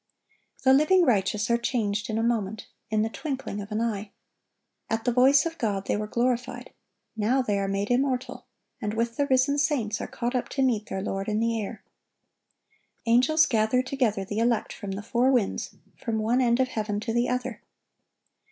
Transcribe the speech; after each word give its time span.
The 0.63 0.73
living 0.73 1.03
righteous 1.05 1.51
are 1.51 1.59
changed 1.59 2.09
"in 2.09 2.17
a 2.17 2.23
moment, 2.23 2.65
in 2.89 3.03
the 3.03 3.07
twinkling 3.09 3.61
of 3.61 3.71
an 3.71 3.81
eye." 3.81 4.09
At 4.89 5.05
the 5.05 5.11
voice 5.11 5.45
of 5.45 5.59
God 5.59 5.85
they 5.85 5.95
were 5.95 6.07
glorified; 6.07 6.73
now 7.15 7.43
they 7.43 7.59
are 7.59 7.67
made 7.67 7.91
immortal, 7.91 8.47
and 8.81 8.95
with 8.95 9.15
the 9.15 9.27
risen 9.27 9.59
saints 9.59 10.01
are 10.01 10.07
caught 10.07 10.33
up 10.33 10.49
to 10.49 10.63
meet 10.63 10.87
their 10.87 11.03
Lord 11.03 11.27
in 11.29 11.39
the 11.39 11.61
air. 11.61 11.83
Angels 13.05 13.45
"gather 13.45 13.83
together 13.83 14.25
the 14.25 14.39
elect 14.39 14.73
from 14.73 14.93
the 14.93 15.03
four 15.03 15.29
winds, 15.31 15.75
from 15.97 16.17
one 16.17 16.41
end 16.41 16.59
of 16.59 16.69
heaven 16.69 16.99
to 17.01 17.13
the 17.13 17.29
other." 17.29 17.61